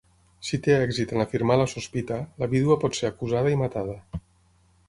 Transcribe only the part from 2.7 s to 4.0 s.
pot ser acusada i matada.